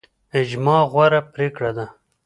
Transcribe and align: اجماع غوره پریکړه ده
اجماع 0.39 0.81
غوره 0.91 1.21
پریکړه 1.33 1.71
ده 1.77 1.85